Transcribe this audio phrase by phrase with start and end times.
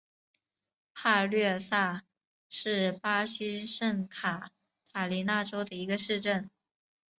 [0.95, 2.01] 帕略萨
[2.49, 4.49] 是巴西圣卡
[4.91, 6.49] 塔琳娜州的一个市镇。